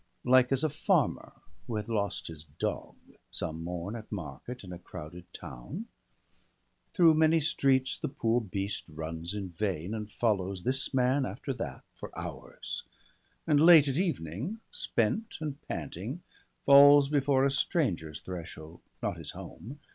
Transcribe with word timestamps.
Like 0.23 0.51
as 0.51 0.63
a 0.63 0.69
farmer, 0.71 1.31
who 1.67 1.75
hath 1.75 1.87
lost 1.87 2.25
his 2.25 2.43
dog. 2.45 2.95
Some 3.29 3.63
morn, 3.63 3.95
at 3.95 4.11
market, 4.11 4.63
in 4.63 4.73
a 4.73 4.79
crowded 4.79 5.31
town— 5.31 5.85
Through 6.95 7.13
many 7.13 7.39
streets 7.39 7.99
the 7.99 8.07
poor 8.09 8.41
beast 8.41 8.89
runs 8.89 9.35
in 9.35 9.49
vain, 9.49 9.93
And 9.93 10.11
follows 10.11 10.63
this 10.63 10.91
man 10.91 11.23
after 11.23 11.53
that, 11.53 11.83
for 11.93 12.09
hours; 12.17 12.81
And, 13.45 13.59
late 13.61 13.87
at 13.87 13.95
evening, 13.97 14.59
spent 14.71 15.37
and 15.39 15.61
panting, 15.67 16.23
falls 16.65 17.07
Before 17.07 17.45
a 17.45 17.51
stranger's 17.51 18.21
threshold, 18.21 18.81
not 19.03 19.17
his 19.17 19.33
home. 19.33 19.81